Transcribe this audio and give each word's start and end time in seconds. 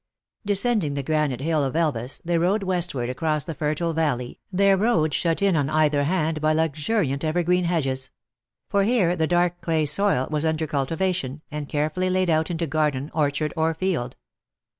Descending 0.43 0.95
the 0.95 1.03
granite 1.03 1.41
hill 1.41 1.63
of 1.63 1.75
Elvas, 1.75 2.19
they 2.25 2.39
rode 2.39 2.63
westward 2.63 3.07
across 3.07 3.43
the 3.43 3.53
fertile 3.53 3.93
valley, 3.93 4.39
their 4.51 4.75
road 4.75 5.13
shut 5.13 5.43
in 5.43 5.55
on 5.55 5.69
either 5.69 6.05
hand 6.05 6.41
by 6.41 6.53
luxuriant 6.53 7.23
evergreen 7.23 7.65
hedges; 7.65 8.09
for 8.67 8.83
here 8.83 9.15
the 9.15 9.27
dark 9.27 9.61
clay 9.61 9.85
soil 9.85 10.27
was 10.31 10.43
all 10.43 10.49
under 10.49 10.65
cultivation, 10.65 11.43
and 11.51 11.69
carefully 11.69 12.09
laid 12.09 12.31
out 12.31 12.49
into 12.49 12.65
garden, 12.65 13.11
orchard, 13.13 13.53
or 13.55 13.75
field. 13.75 14.15